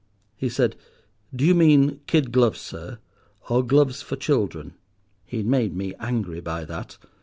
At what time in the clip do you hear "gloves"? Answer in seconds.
2.31-2.59, 3.63-4.01